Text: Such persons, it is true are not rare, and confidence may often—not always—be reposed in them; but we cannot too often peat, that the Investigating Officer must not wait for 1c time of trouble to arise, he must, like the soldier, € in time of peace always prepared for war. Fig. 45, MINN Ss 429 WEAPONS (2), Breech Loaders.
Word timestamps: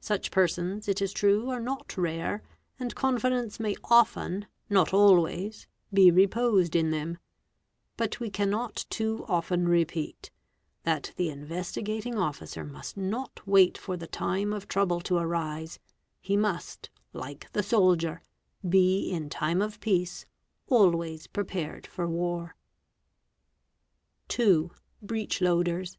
Such 0.00 0.30
persons, 0.30 0.88
it 0.88 1.02
is 1.02 1.12
true 1.12 1.50
are 1.50 1.60
not 1.60 1.98
rare, 1.98 2.42
and 2.80 2.94
confidence 2.94 3.60
may 3.60 3.76
often—not 3.84 4.94
always—be 4.94 6.10
reposed 6.10 6.74
in 6.74 6.90
them; 6.92 7.18
but 7.98 8.18
we 8.18 8.30
cannot 8.30 8.86
too 8.88 9.26
often 9.28 9.68
peat, 9.84 10.30
that 10.84 11.12
the 11.16 11.28
Investigating 11.28 12.16
Officer 12.16 12.64
must 12.64 12.96
not 12.96 13.46
wait 13.46 13.76
for 13.76 13.98
1c 13.98 14.08
time 14.12 14.54
of 14.54 14.66
trouble 14.66 15.02
to 15.02 15.16
arise, 15.18 15.78
he 16.22 16.38
must, 16.38 16.88
like 17.12 17.52
the 17.52 17.62
soldier, 17.62 18.22
€ 18.64 19.10
in 19.10 19.28
time 19.28 19.60
of 19.60 19.78
peace 19.80 20.24
always 20.68 21.26
prepared 21.26 21.86
for 21.86 22.08
war. 22.08 22.56
Fig. 24.26 24.30
45, 24.38 24.38
MINN 24.38 24.38
Ss 24.38 24.78
429 25.02 25.02
WEAPONS 25.02 25.04
(2), 25.04 25.06
Breech 25.06 25.40
Loaders. 25.42 25.98